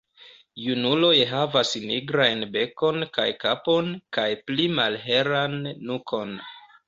[0.67, 5.57] Junuloj havas nigrajn bekon kaj kapon kaj pli malhelan
[5.91, 6.35] nukon.